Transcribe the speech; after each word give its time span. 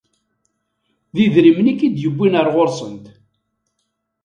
D 1.15 1.17
idrimen 1.25 1.71
i 1.71 1.73
k-id-yewwin 1.79 2.37
ar 2.39 2.47
ɣur-sent. 2.53 3.05